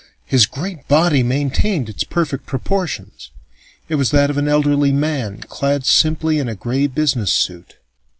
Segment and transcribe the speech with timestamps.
[0.25, 3.29] His great body maintained its perfect proportions.
[3.87, 7.75] It was that of an elderly man clad simply in a gray business suit.